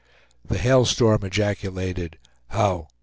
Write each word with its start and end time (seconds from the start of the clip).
The 0.43 0.57
Hail 0.57 0.85
Storm 0.85 1.23
ejaculated 1.23 2.17
"How!" 2.47 2.87